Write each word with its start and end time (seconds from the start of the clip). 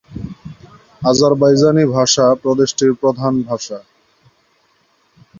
Azerbaijani 1.01 1.83
ভাষা 1.95 2.25
প্রদেশটির 2.43 2.91
প্রধান 2.93 3.33
ভাষা। 3.41 3.77